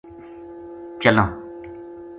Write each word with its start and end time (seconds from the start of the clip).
چلاں 1.01 1.29